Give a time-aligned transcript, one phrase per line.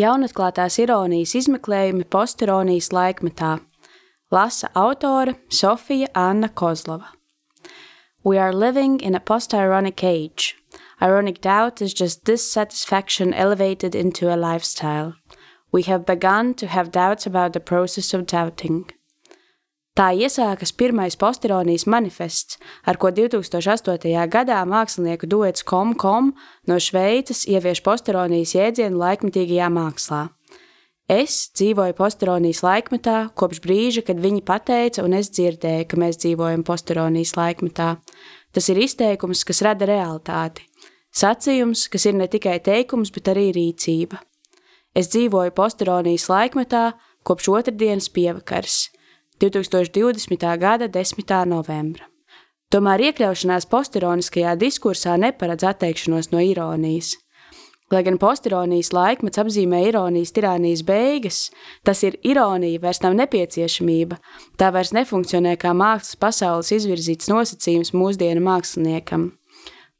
[0.00, 3.58] Jaunatklātās ironijas izmeklējumi postironijas laikmetā.
[4.32, 7.10] Lasa autore Sofija Anna Kozlova.
[8.24, 10.54] We are living in a post-ironic age.
[11.02, 15.14] Ironic doubt is just dissatisfaction elevated into a lifestyle.
[15.72, 18.90] We have begun to have doubts about the process of doubting.
[20.00, 22.56] Tā iesākas pirmais postironijas manifests,
[22.88, 24.14] ar ko 2008.
[24.32, 26.30] gadā mākslinieku duets Kom-Kom
[26.70, 30.20] no Šveices ievieš postironijas jēdzienu laikmetīgajā mākslā.
[31.04, 36.64] Es dzīvoju postironijas laikmetā kopš brīža, kad viņi pateica, un es dzirdēju, ka mēs dzīvojam
[36.64, 37.88] postironijas laikmetā.
[38.56, 40.64] Tas ir izteikums, kas rada realitāti.
[41.12, 44.22] Sacījums, kas ir ne tikai teikums, bet arī rīcība.
[44.96, 46.86] Es dzīvoju postironijas laikmetā
[47.20, 48.78] kopš otrdienas pievakars–
[49.40, 50.58] 2020.
[50.58, 51.46] gada 10.
[51.48, 52.04] novembra.
[52.68, 57.14] Tomēr iekļaušanās postironiskajā diskursā neparedz atteikšanos no ironijas.
[57.90, 61.38] Lai gan postironijas laikmets apzīmē ironijas tirānijas beigas,
[61.82, 64.18] tas ir ironija vairs nav nepieciešamība,
[64.60, 69.30] tā vairs nefunkcionē kā mākslas pasaules izvirzīts nosacījums mūsdienu māksliniekam.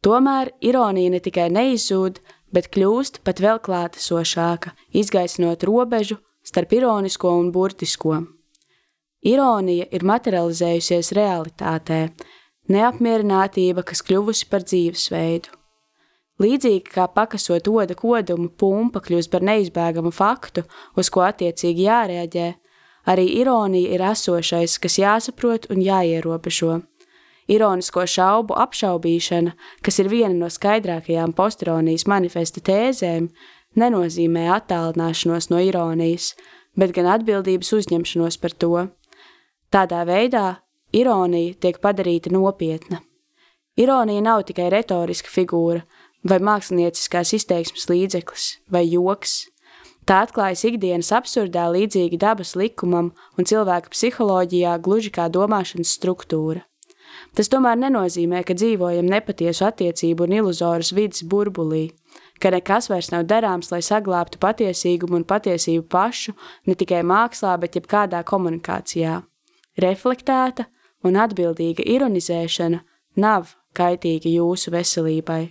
[0.05, 2.21] Tomēr ironija ne tikai neizzūd,
[2.53, 8.21] bet kļūst pat vēl klātesošāka, izgaisinot robežu starp ironisko un burtisko.
[9.21, 12.07] Ironija ir materializējusies realitātē,
[12.73, 15.53] neapmierinātība, kas kļuvusi par dzīvesveidu.
[16.41, 20.65] Līdzīgi kā pakasot oda kodumu, pumpa kļūst par neizbēgamu faktu,
[20.97, 22.47] uz ko attiecīgi jārēģē,
[23.13, 26.79] arī ironija ir esošais, kas jāsaprot un jāierobežo.
[27.51, 29.53] Ironisko šaubu apšaubīšana,
[29.85, 33.29] kas ir viena no skaidrākajām postironijas manifesta tēzēm,
[33.77, 36.33] nenozīmē attālināšanos no ironijas,
[36.79, 38.87] bet gan atbildības uzņemšanos par to.
[39.71, 43.05] Tādā veidā ironija tiek padarīta nopietna.
[43.79, 45.85] Ironija nav tikai retoriska figūra
[46.27, 49.45] vai mākslinieckās izteiksmes līdzeklis vai joks.
[50.11, 56.65] Tā atklājas ikdienas absurdā līdzīgi dabas likumam un cilvēka psiholoģijā gluži kā domāšanas struktūra.
[57.39, 61.93] Tas tomēr nenozīmē, ka dzīvojam nepatiesu attiecību un iluzoras vidas burbulī,
[62.43, 66.35] ka nekas vairs nav darāms, lai saglābtu patiesīgumu un patiesību pašu
[66.67, 69.21] ne tikai mākslā, bet jebkādā komunikācijā.
[69.79, 70.67] Reflektēta
[71.07, 72.81] un atbildīga ironizēšana
[73.17, 75.43] nav kaitīga jūsu veselībai.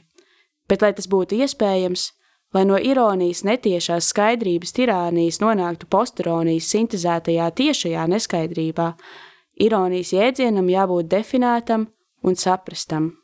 [0.69, 2.09] Bet, lai tas būtu iespējams,
[2.53, 8.91] lai no ironijas netiešās skaidrības tirānijas nonāktu postironijas sintezētajā tiešajā neskaidrībā,
[9.65, 11.87] ironijas jēdzienam jābūt definētam
[12.23, 13.18] un saprastam.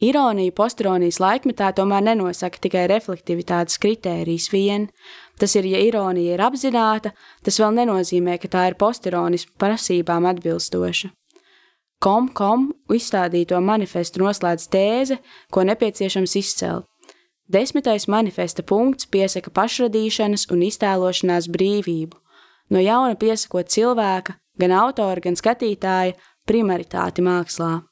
[0.00, 4.86] Ironija postironijas laikmetā tomēr nenosaka tikai reflektivitātes kritērijas vien.
[5.36, 7.12] Tas ir, ja ironija ir apzināta,
[7.44, 11.10] tas vēl nenozīmē, ka tā ir postironismu prasībām atbilstoša.
[12.00, 15.18] Kom-kom izstādīto manifestu noslēdz tēze,
[15.52, 16.88] ko nepieciešams izcelt.
[17.50, 22.16] Desmitais manifesta punkts piesaka pašradīšanas un iztēlošanās brīvību,
[22.72, 26.16] no jauna piesakot cilvēka, gan autora, gan skatītāja
[26.48, 27.89] primaritāti mākslā.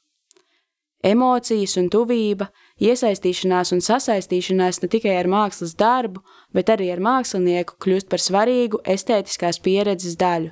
[0.99, 2.49] Emocijas un tuvība,
[2.83, 6.19] iesaistīšanās un sasaistīšanās ne tikai ar mākslas darbu,
[6.51, 10.51] bet arī ar mākslinieku kļūst par svarīgu estētiskās pieredzes daļu.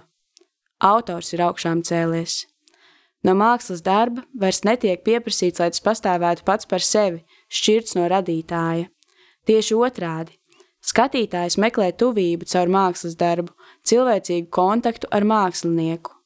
[0.79, 2.45] Autors ir augšām cēlies.
[3.27, 8.87] No mākslas darba vairs netiek pieprasīts, lai tas pastāvētu pats par sevi, šķirts no radītāja.
[9.47, 10.37] Tieši otrādi.
[10.87, 13.51] Skatītājs meklē tuvību caur mākslas darbu,
[13.83, 16.16] cilvēcīgu kontaktu ar mākslinieku.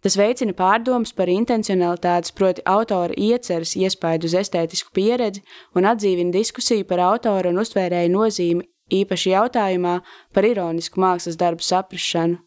[0.00, 5.42] Tas veicina pārdomas par intencionalitātes, proti autora ieceras iespaidu uz estētisku pieredzi
[5.76, 8.64] un atdzīvina diskusiju par autora un uztvērēju nozīmi
[9.00, 9.98] īpaši jautājumā
[10.34, 12.40] par ironisku mākslas darbu saprašanu.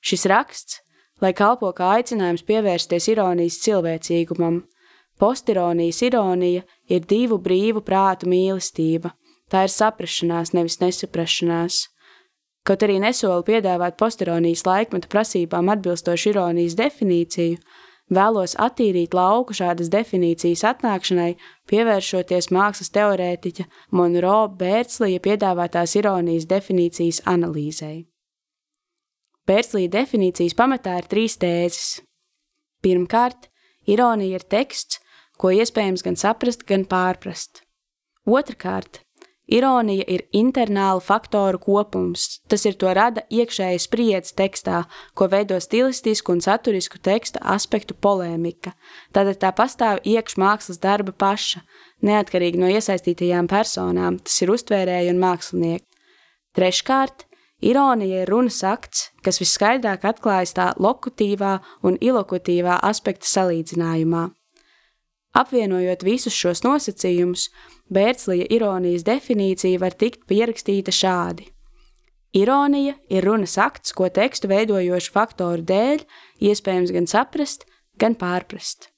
[0.00, 0.80] Šis raksts,
[1.20, 4.62] lai kalpo kā aicinājums pievērsties ironijas cilvēcīgumam,
[5.18, 9.14] postironijas ironija ir divu brīvu prātu mīlestība,
[9.50, 11.82] tā ir saprašanās, nevis nesaprašanās.
[12.66, 17.60] Kaut arī nesolu piedāvāt posteronijas laikmeta prasībām atbilstošu ironijas definīciju,
[18.10, 21.36] vēlos attīrīt lauku šādas definīcijas atnākšanai,
[21.70, 28.08] pievēršoties mākslas teorētiķa Monroe Bērtslija piedāvātās ironijas definīcijas analīzei.
[29.46, 32.00] Bērtslija definīcijas pamatā ir trīs tēzes.
[32.82, 33.46] Pirmkārt,
[33.86, 34.98] ironija ir teksts,
[35.38, 37.62] ko iespējams gan saprast, gan pārprast.
[38.26, 39.05] Otrakārt,
[39.46, 44.80] Ironija ir internāla faktoru kopums, tas ir to rada iekšēja spriedze tekstā,
[45.14, 48.74] ko veido stilistisku un saturisku teksta aspektu polēmika.
[49.14, 51.62] Tātad tā pastāv iekš mākslas darba paša,
[52.02, 55.86] neatkarīgi no iesaistītajām personām, tas ir uztvērēji un mākslinieki.
[56.58, 57.28] Treškārt,
[57.62, 64.26] ironija ir runas akts, kas visskaidrāk atklājas tā lokutīvā un ilokutīvā aspekta salīdzinājumā.
[65.36, 67.50] Apvienojot visus šos nosacījumus,
[67.92, 71.50] Bērslija ironijas definīcija var tikt pierakstīta šādi.
[72.36, 76.02] Ironija ir runas akts, ko tekstu veidojošu faktoru dēļ
[76.50, 77.66] iespējams gan saprast,
[78.00, 78.90] gan pārprast.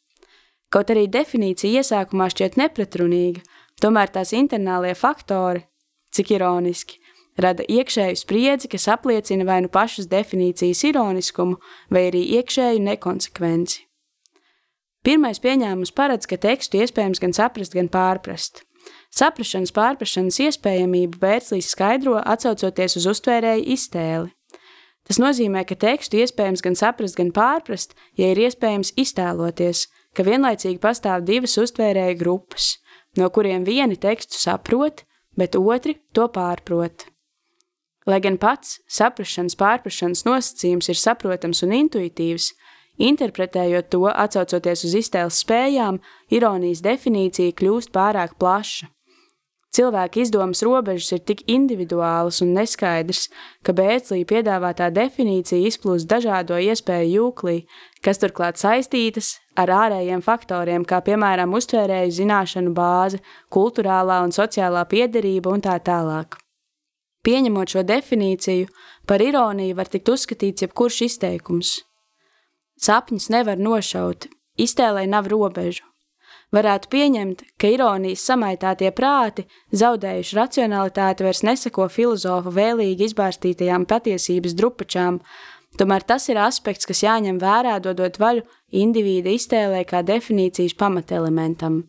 [0.70, 3.42] Kaut arī definīcija iesākumā šķiet nepretrunīga,
[3.82, 5.64] tomēr tās internālie faktori,
[6.14, 6.98] cik ironiski,
[7.38, 11.58] rada iekšēju spriedzi, kas apliecina vai nu pašas definīcijas ironiskumu,
[11.90, 13.87] vai arī iekšēju nekonsekvenci.
[15.06, 18.64] Pirmais pieņēmums paredz, ka tekstu iespējams gan saprast, gan pārprast.
[19.14, 24.32] Saprašanas pārprašanas iespējamību Bērslīs skaidro atsaucoties uz uztvērēju iztēli.
[25.08, 30.80] Tas nozīmē, ka tekstu iespējams gan saprast, gan pārprast, ja ir iespējams iztēloties, ka vienlaicīgi
[30.82, 32.74] pastāv divas uztvērēju grupas,
[33.16, 35.06] no kuriem vieni tekstu saprot,
[35.38, 37.06] bet otri to pārprot.
[38.08, 42.52] Lai gan pats saprašanas pārprašanas nosacījums ir saprotams un intuitīvs,
[42.98, 45.98] interpretējot to atcaucoties uz iztēles spējām,
[46.34, 48.90] ironijas definīcija kļūst pārāk plaša.
[49.78, 53.26] Cilvēka izdomas robežas ir tik individuālas un neskaidras,
[53.62, 57.56] ka Bēclī piedāvātā definīcija izplūst dažādo iespēju jūklī,
[58.02, 63.20] kas turklāt saistītas ar ārējiem faktoriem, kā piemēram uztvērēju zināšanu bāze,
[63.52, 66.40] kulturālā un sociālā piederība un tā tālāk.
[67.28, 68.70] Pieņemot šo definīciju,
[69.06, 71.76] par ironiju var tikt uzskatīts jebkurš izteikums.
[72.78, 74.28] Sapņus nevar nošaut,
[74.58, 75.88] iztēlē nav robežu
[76.54, 79.44] varētu pieņemt, ka ironijas samaitātie prāti,
[79.76, 85.20] zaudējuši racionalitāti, vairs neseko filozofa vēlīgi izbārstītajām patiesības drupačām,
[85.78, 91.84] tomēr tas ir aspekts, kas jāņem vērā, dodot vaļu indivīda iztēlē kā definīcijas pamatelementam.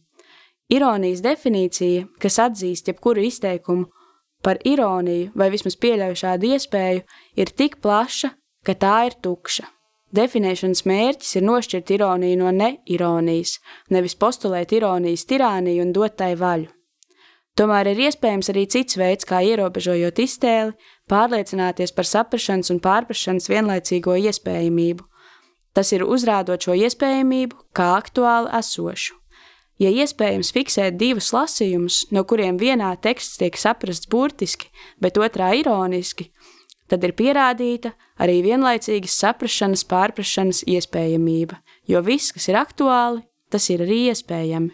[0.69, 3.87] Ironijas definīcija, kas atzīst jebkuru izteikumu
[4.45, 7.01] par ironiju vai vismaz pieļauj šādu iespēju,
[7.41, 9.65] ir tik plaša, ka tā ir tukša.
[10.15, 13.59] Definēšanas mērķis ir nošķirt ironiju no neironijas,
[13.93, 16.71] nevis postulēt ironijas tirāniju un dot tai vaļu.
[17.59, 20.73] Tomēr ir iespējams arī cits veids, kā ierobežojot iztēli,
[21.11, 25.05] pārliecināties par saprašanas un pārprašanas vienlaicīgo iespējamību.
[25.75, 29.19] Tas ir uzrādot šo iespējamību kā aktuāli esošu.
[29.79, 36.31] Ja iespējams fiksēt divus lasījumus, no kuriem vienā teksts tiek saprasts burtiski, bet otrā ironiski,
[36.89, 43.85] tad ir pierādīta arī vienlaicīgas saprašanas pārprašanas iespējamība, jo viss, kas ir aktuāli, tas ir
[43.85, 44.73] arī iespējami.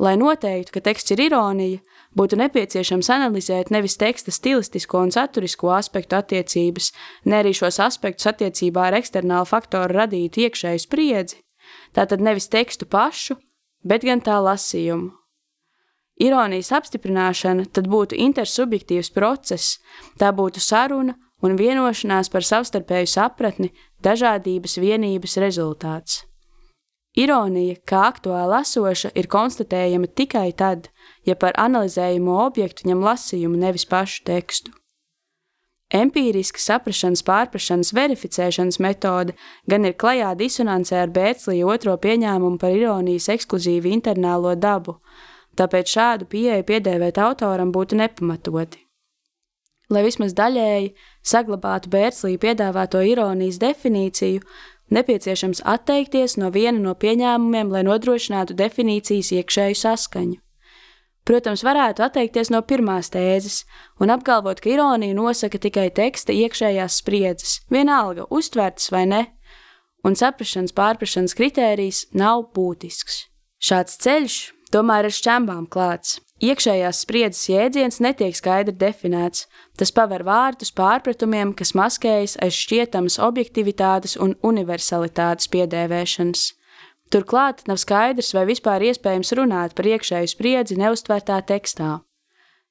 [0.00, 1.82] Lai noteiktu, ka teksts ir ironija,
[2.16, 6.90] būtu nepieciešams analizēt nevis teksta stilistisko un saturisko aspektu attiecības,
[7.28, 11.42] ne arī šos aspektus attiecībā ar eksternālu faktoru radītu iekšēju spriedzi,
[11.92, 13.36] tātad nevis tekstu pašu,
[13.84, 15.12] bet gan tā lasījumu.
[16.20, 19.78] Ironijas apstiprināšana tad būtu intersubjektīvs process,
[20.20, 21.14] tā būtu saruna
[21.44, 23.70] un vienošanās par savstarpēju sapratni
[24.04, 26.24] dažādības vienības rezultāts.
[27.18, 30.92] Ironija, kā aktuāli esoša, ir konstatējama tikai tad,
[31.26, 34.70] ja par analizējumu objektu ņem lasījumu, nevis pašu tekstu.
[35.90, 39.34] Empīriska saprašanas pārprašanas verificēšanas metode
[39.66, 45.00] gan ir klajā disonancē ar Bēclija otro pieņēmumu par ironijas ekskluzīvu internālo dabu,
[45.58, 48.84] tāpēc šādu pieeju piedēvēt autoram būtu nepamatoti.
[49.90, 50.92] Lai vismaz daļēji
[51.26, 54.44] saglabātu Bērslī piedāvāto ironijas definīciju,
[54.94, 60.38] nepieciešams atteikties no viena no pieņēmumiem, lai nodrošinātu definīcijas iekšēju saskaņu.
[61.26, 63.64] Protams, varētu atteikties no pirmās tēzes
[64.00, 69.20] un apgalvot, ka ironija nosaka tikai teksta iekšējās spriedzes, vienalga uztvertas vai ne,
[70.06, 73.26] un saprašanas pārprašanas kritērijs nav būtisks.
[73.60, 74.38] Šāds ceļš
[74.72, 79.44] tomēr ir šķembām klāts, Iekšējās spriedzes jēdziens netiek skaidri definēts,
[79.76, 86.46] tas paver vārtus pārpratumiem, kas maskējas aiz šķietamas objektivitātes un universalitātes piedēvēšanas.
[87.12, 91.98] Turklāt nav skaidrs, vai vispār iespējams runāt par iekšēju spriedzi neustvērtā tekstā.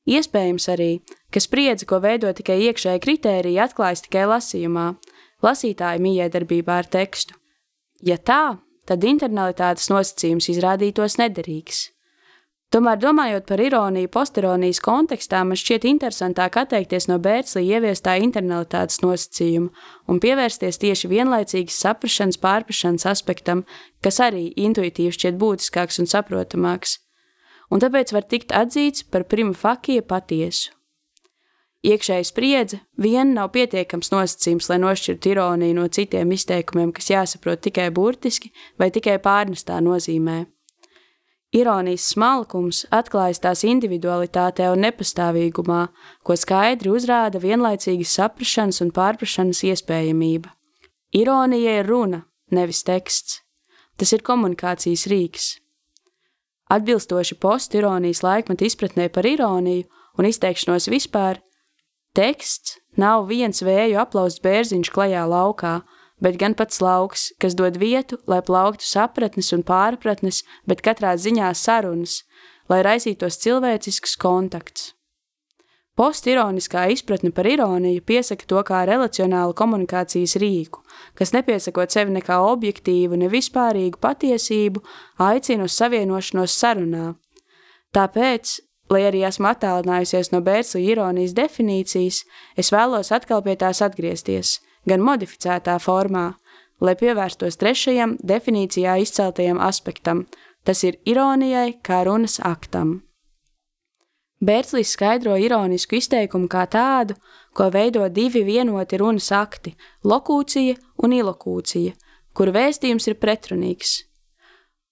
[0.09, 0.89] Iespējams arī,
[1.29, 4.87] ka spriedzi, ko veido tikai iekšēji kritēriji, atklājas tikai lasījumā,
[5.45, 7.37] lasītāja mijiedarbībā ar tekstu.
[8.01, 8.57] Ja tā,
[8.89, 11.89] tad internalitātes nosacījums izrādītos nederīgs.
[12.69, 19.71] Tomēr, domājot par ironiju posteronijas kontekstā, man šķiet interesantāk atteikties no Bērslī ieviestā internalitātes nosacījuma
[20.05, 23.63] un pievērsties tieši vienlaicīgas saprašanas pārprašanas aspektam,
[24.05, 26.99] kas arī intuitīvi šķiet būtiskāks un saprotamāks,
[27.73, 30.69] un tāpēc var tikt atzīts par prima fakie patiesu.
[31.89, 37.89] Iekšēja spriedze vien nav pietiekams nosacījums, lai nošķirtu ironiju no citiem izteikumiem, kas jāsaprot tikai
[37.89, 40.43] burtiski vai tikai pārnestā nozīmē.
[41.55, 45.87] Ironijas smalkums atklājas tās individualitātē un nepastāvīgumā,
[46.21, 50.53] ko skaidri uzrāda vienlaicīgas saprašanas un pārprašanas iespējamība.
[51.17, 52.21] Ironija ir runa,
[52.53, 53.41] nevis teksts.
[53.97, 55.49] Tas ir komunikācijas rīks.
[56.69, 59.87] Atbilstoši postironijas laikmeta izpratnē par ironiju
[60.21, 61.41] un izteikšanos vispār,
[62.17, 65.79] Teksts nav viens vēju aplausts bērziņš klajā laukā,
[66.23, 71.51] bet gan pats lauks, kas dod vietu, lai plauktu sapratnes un pārpratnes, bet katrā ziņā
[71.55, 72.23] sarunas,
[72.69, 74.93] lai raisītos cilvēcisks kontakts.
[75.99, 80.79] Postironiskā izpratne par ironiju piesaka to kā relacionālu komunikācijas rīku,
[81.19, 84.79] kas nepiesakot sevi nekā objektīvu, ne vispārīgu patiesību,
[85.25, 87.09] aicina uz savienošanos sarunā.
[87.91, 88.53] Tāpēc,
[88.93, 92.23] lai arī esmu attālinājusies no Bērslī ironijas definīcijas,
[92.55, 94.55] es vēlos atkal pie tās atgriezties,
[94.87, 96.33] gan modificētā formā,
[96.81, 100.25] lai pievērstos trešajam definīcijā izceltajam aspektam,
[100.63, 102.99] tas ir ironijai kā runas aktam.
[104.39, 107.17] Bērslīs skaidro ironisku izteikumu kā tādu,
[107.51, 109.75] ko veido divi vienoti runas akti-
[110.11, 111.93] lokūcija un ilokūcija,
[112.33, 114.03] kur vēstījums ir pretrunīgs.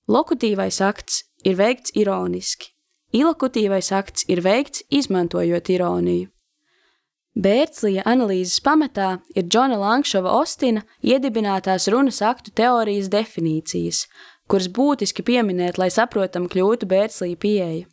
[0.10, 2.74] Lokutīvais akts ir veikts ironiski,
[3.14, 6.28] ilokutīvais akts ir veikts izmantojot ironiju.
[7.38, 14.08] Bērslija analīzes pamatā ir Džona Lankšova Ostina iedibinātās runas aktu teorijas definīcijas,
[14.50, 17.86] kuras būtiski pieminēt, lai saprotam kļūtu Bērslija pieeja.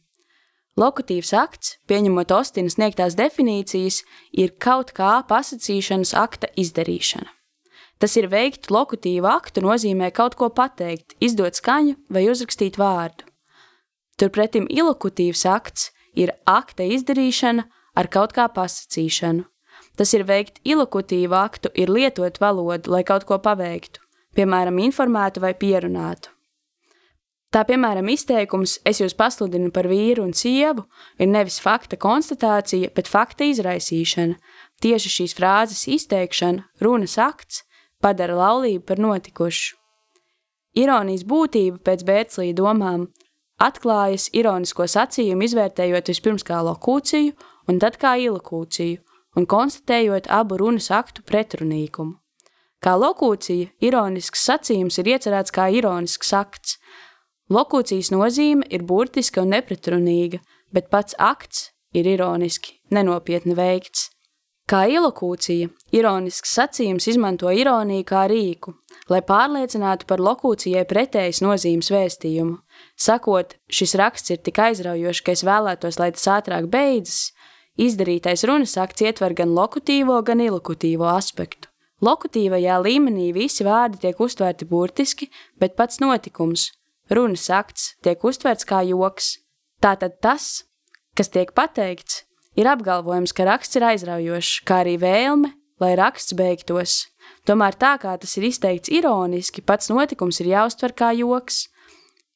[0.80, 4.00] Lokutīvs akts, pieņemot Ostinas sniegtās definīcijas,
[4.32, 7.28] ir kaut kā pasacīšanas akta izdarīšana.
[8.00, 13.28] Tas ir veikt lokutīvu aktu nozīmē kaut ko pateikt, izdot skaņu vai uzrakstīt vārdu.
[14.16, 19.46] Turpretim ilokutīvs akts ir akta izdarīšana ar kaut kā pasacīšanu.
[19.94, 24.02] Tas ir veikt ilokutīvu aktu, ir lietot valodu, lai kaut ko paveiktu,
[24.34, 26.34] piemēram, informētu vai pierunātu.
[27.54, 30.88] Tā piemēram, izteikums es jūs pasludinu par vīru un sievu
[31.22, 34.34] ir nevis fakta konstatācija, bet fakta izraisīšana.
[34.82, 37.62] Tieši šīs frāzes izteikšana, runas akts,
[38.02, 39.76] padara laulību par notikušu.
[40.82, 43.06] Ironijas būtība pēc Bērtlīja domām
[43.62, 47.36] atklājas ironisko sacījumu izvērtējot vispirms kā lokūciju
[47.68, 49.00] un tad kā ilokūciju
[49.38, 52.18] un konstatējot abu runas aktu pretrunīgumu.
[52.84, 56.76] Kā lokūcija, ironisks sacījums ir iecerēts kā ironisks akts,
[57.52, 60.38] Lokūcijas nozīme ir burtiska un nepretrunīga,
[60.72, 64.08] bet pats akts ir ironiski, nenopietni veikts.
[64.64, 68.72] Kā ilokūcija, ironisks sacījums izmanto ironiju kā rīku,
[69.12, 72.56] lai pārliecinātu par lokūcijai pretējas nozīmes vēstījumu.
[72.96, 77.34] Sakot, šis raksts ir tik aizraujošs, ka es vēlētos, lai tas ātrāk beidzas,
[77.80, 81.68] izdarītais runas akts ietver gan lokutīvo, gan ilokutīvo aspektu.
[82.04, 86.68] Lokutīvajā līmenī visi vārdi tiek uztvērti burtiski, bet pats notikums,
[87.10, 89.38] runas akts tiek uztverts kā joks.
[89.80, 90.64] Tātad tas,
[91.16, 92.24] kas tiek pateikts,
[92.58, 95.52] ir apgalvojums, ka raksts ir aizraujošs, kā arī vēlme,
[95.82, 97.04] lai raksts beigtos.
[97.48, 101.68] Tomēr tā kā tas ir izteikts ironiski, pats notikums ir jāuztver kā joks.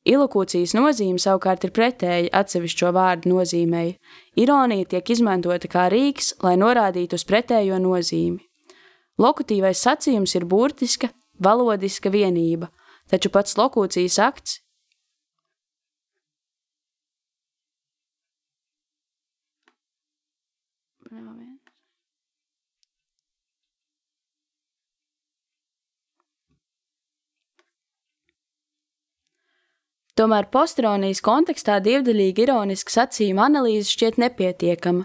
[0.09, 3.99] Ilokūcijas nozīme savukārt ir pretēji atsevišķo vārdu nozīmei.
[4.41, 8.41] Ironija tiek izmantota kā rīks, lai norādītu uz pretējo nozīmi.
[9.21, 11.11] Lokutīvais sacījums ir burtiska,
[11.45, 12.71] valodiska vienība,
[13.11, 14.57] taču pats lokūcijas akts
[30.19, 35.05] Tomēr postironijas kontekstā divdaļīga ironiska sacījuma analīze šķiet nepietiekama.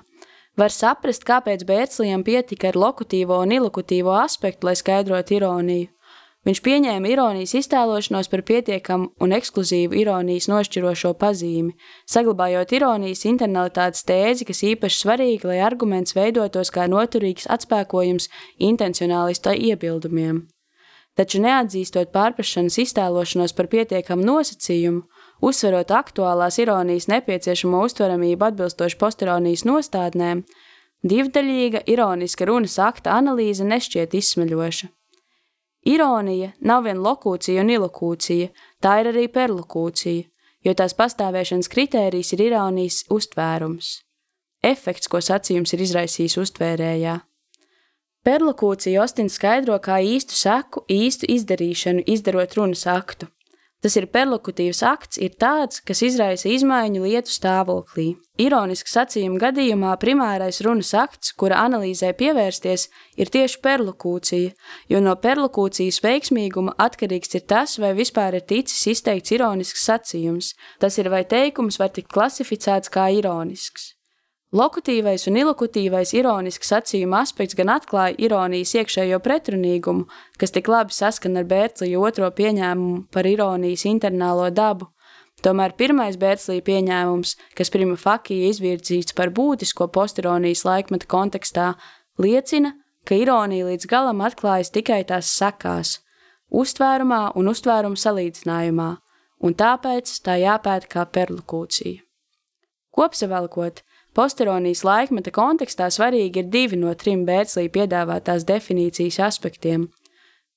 [0.57, 5.91] Var saprast, kāpēc Bērtslijam pietika ar lokutīvo un ilokutīvo aspektu, lai skaidrotu ironiju.
[6.43, 11.75] Viņš pieņēma ironijas iztēlošanos par pietiekamu un ekskluzīvu ironijas nošķirošo pazīmi,
[12.09, 18.27] saglabājot ironijas internalitātes tēzi, kas īpaši svarīga, lai arguments veidotos kā noturīgs atspēkojums
[18.71, 20.43] intencionālista iebildumiem.
[21.13, 25.03] Taču neatzīstot pārprašanas iztēlošanos par pietiekamu nosacījumu,
[25.45, 30.41] uzsverot aktuālās ironijas nepieciešamo uztveramību atbilstoši postironijas nostādnēm,
[31.05, 34.89] divdaļīga ironiska runas akta analīze nešķiet izsmeļoša.
[35.93, 38.49] Ironija nav vien lokūcija un ilokūcija,
[38.81, 40.23] tā ir arī perlokūcija,
[40.63, 43.99] jo tās pastāvēšanas kritērijs ir ironijas uztvērums.
[44.63, 47.17] Efekts, ko sacījums ir izraisījis uztvērējā.
[48.23, 53.27] Perlokūcija Ostins skaidro kā īstu seku, īstu izdarīšanu, izdarot runas aktu.
[53.83, 58.05] Tas ir perlokutīvs akts, ir tāds, kas izraisa izmaiņu lietu stāvoklī.
[58.39, 62.85] Ironiski sacījuma gadījumā primārais runas akts, kura analīzē pievērsties,
[63.19, 64.53] ir tieši perlokūcija,
[64.87, 70.53] jo no perlokūcijas veiksmīguma atkarīgs ir tas, vai vispār ir ticis izteikts ironisks sacījums.
[70.79, 73.91] Tas ir vai teikums var tikt klasificēts kā ironisks.
[74.53, 80.05] Lokutīvais un ilokutīvais ironisks sacījuma aspekts gan atklāja ironijas iekšējo pretrunīgumu,
[80.37, 84.93] kas tik labi saskan ar Bērtlija otro pieņēmumu par ironijas internalo dabu,
[85.43, 91.73] Tomēr pirmais Bērslī pieņēmums, kas prima fakija izvirzīts par būtisko postironijas laikmeta kontekstā,
[92.23, 92.71] liecina,
[93.03, 95.97] ka ironija līdz galam atklājas tikai tās sakās,
[96.47, 98.89] uztvērumā un uztvērumu salīdzinājumā,
[99.43, 101.99] un tāpēc tā jāpēta kā perlokūcija.
[102.95, 103.83] Kopsavilkot,
[104.17, 109.87] posteronijas laikmeta kontekstā svarīgi ir divi no trim Bērslī piedāvātās definīcijas aspektiem.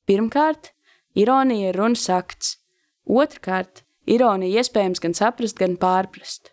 [0.07, 0.73] Pirmkārt,
[1.15, 2.57] ironija ir runas akts,
[3.07, 6.53] otrkārt, ironija iespējams gan saprast, gan pārprast.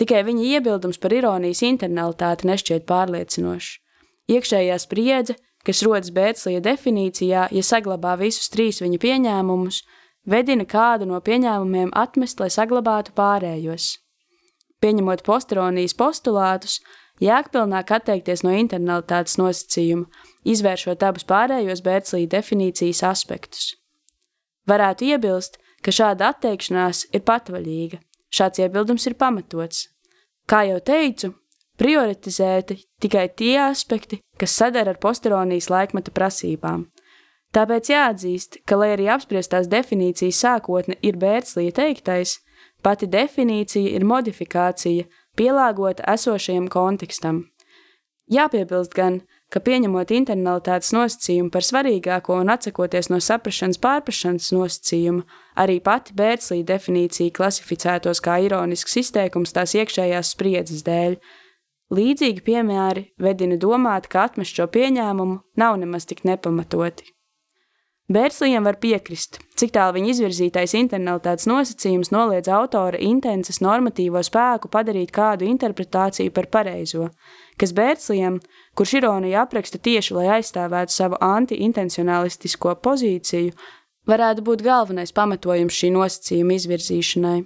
[0.00, 3.74] Tikai viņa iebildums par ironijas internalitāti nešķiet pārliecinošs.
[4.34, 9.82] Iekšējā spriedze, kas rodas Bērslija definīcijā, ja saglabā visus trīs viņa pieņēmumus,
[10.26, 13.92] vedina kādu no pieņēmumiem atmest, lai saglabātu pārējos.
[14.82, 16.80] Pieņemot posteronijas postulātus,
[17.22, 20.08] jēgpilnāk atteikties no internalitātes nosacījuma,
[20.44, 23.72] izvēršot abus pārējos Bērslija definīcijas aspektus.
[24.68, 28.00] Varētu iebilst, ka šāda atteikšanās ir patvaļīga.
[28.34, 29.86] Šāds iebildums ir pamatots.
[30.48, 31.30] Kā jau teicu,
[31.78, 36.88] prioritizēti tikai tie aspekti, kas sadara ar posteronijas laikmeta prasībām.
[37.54, 42.40] Tāpēc jāatzīst, ka, lai arī apspriestās definīcijas sākotne ir Bērslija teiktais,
[42.84, 47.44] pati definīcija ir modifikācija, pielāgota esošajam kontekstam.
[48.32, 49.18] Jāpiebilst gan,
[49.52, 55.26] ka pieņemot internalitātes nosacījumu par svarīgāko un atsakoties no saprašanas pārprašanas nosacījuma,
[55.60, 61.18] arī pati Bērslī definīcija klasificētos kā ironisks izteikums tās iekšējās spriedzes dēļ,
[61.94, 67.13] Līdzīgi piemēri vedina domāt, ka atmest šo pieņēmumu nav nemaz tik nepamatoti.
[68.12, 75.08] Bērslijam var piekrist, cik tālu viņa izvirzītais internalitātes nosacījums noliedz autora intences normatīvo spēku padarīt
[75.08, 77.08] kādu interpretāciju par pareizo,
[77.56, 78.42] kas Bērslijam,
[78.76, 83.56] kurš ironiju apraksta tieši, lai aizstāvētu savu anti-intencionalistisko pozīciju,
[84.04, 87.38] varētu būt galvenais pamatojums šī nosacījuma izvirzīšanai.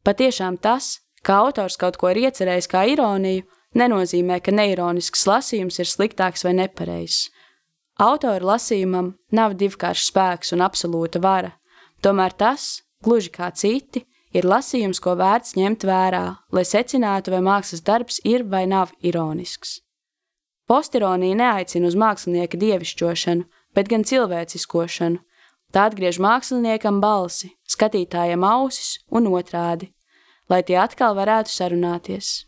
[0.00, 3.44] Patiešām tas, ka autors kaut ko ir iecerējis kā ironiju,
[3.76, 7.28] nenozīmē, ka neironisks lasījums ir sliktāks vai nepareizs.
[8.00, 11.52] Autora lasījumam nav divkāršs spēks un absolūta vara,
[12.02, 14.02] tomēr tas, gluži kā citi,
[14.34, 19.78] ir lasījums, ko vērts ņemt vērā, lai secinātu, vai mākslas darbs ir vai nav ironisks.
[20.66, 23.44] Postironija neaicina uz mākslinieka dievišķošanu,
[23.76, 25.20] bet gan cilvēciskošanu.
[25.74, 29.90] Tā atgriež māksliniekam balsi, skatītājam ausis un otrādi,
[30.50, 32.44] lai tie atkal varētu sarunāties.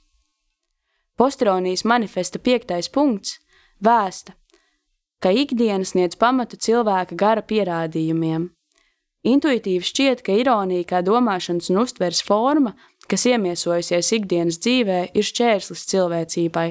[1.18, 3.38] Postronijas manifesta piektais punkts
[3.82, 4.36] vēsta,
[5.26, 8.44] ka ikdiena sniedz pamatu cilvēka gara pierādījumiem.
[9.26, 12.76] Intuitīvi šķiet, ka ironija kā domāšanas un uztveres forma,
[13.10, 16.68] kas iemiesojusies ikdienas dzīvē, ir šķērslis cilvēcībai.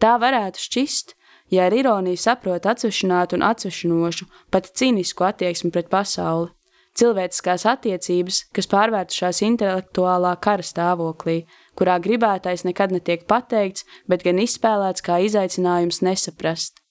[0.00, 1.12] Tā varētu šķist,
[1.52, 6.48] ja ar ironiju saprot atsvešinātu un atsvešinošu, pat cinisku attieksmi pret pasauli
[6.96, 11.42] cilvēciskās attiecības, kas pārvērtušās intelektuālā kara stāvoklī,
[11.76, 16.81] kurā gribētais nekad netiek pateikts, bet gan izspēlēts kā izaicinājums nesaprast.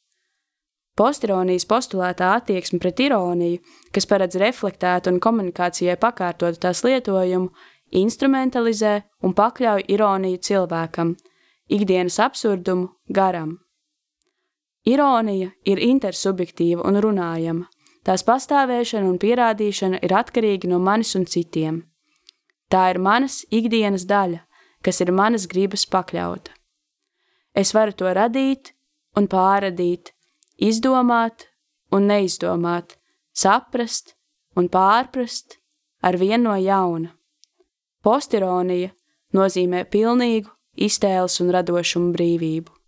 [0.97, 3.62] Postironijas postulētā attieksme pret ironiju,
[3.95, 7.49] kas paredz reflektēt un komunikācijai pakārtot tās lietojumu,
[7.91, 11.15] instrumentalizē un pakļauj ironiju cilvēkam,
[11.71, 13.58] ikdienas absurdumu garam.
[14.86, 17.69] Ironija ir intersubjektīva un runājama,
[18.01, 21.84] Tās pastāvēšana un pierādīšana ir atkarīga no manis un citiem.
[22.71, 24.39] Tā ir manas ikdienas daļa,
[24.82, 26.56] kas ir manas gribas pakļauta.
[27.54, 28.71] Es varu to radīt
[29.19, 30.11] un pārradīt,
[30.62, 31.47] izdomāt
[31.91, 32.97] un neizdomāt,
[33.34, 34.15] saprast
[34.56, 35.58] un pārprast
[36.02, 37.12] ar vienu no jauna.
[38.02, 38.91] Postironija
[39.38, 40.50] nozīmē pilnīgu
[40.88, 42.81] iztēles un radošumu brīvību.